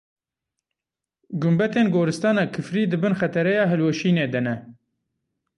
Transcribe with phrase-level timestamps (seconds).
[1.41, 4.55] Gumbetên Goristana Kifrî di bin xetereya hilweşînê de ne.